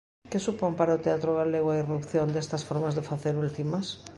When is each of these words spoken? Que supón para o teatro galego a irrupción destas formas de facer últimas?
Que 0.31 0.43
supón 0.45 0.71
para 0.77 0.97
o 0.97 1.03
teatro 1.05 1.31
galego 1.39 1.69
a 1.71 1.79
irrupción 1.83 2.27
destas 2.31 2.65
formas 2.69 2.93
de 2.97 3.07
facer 3.11 3.33
últimas? 3.45 3.85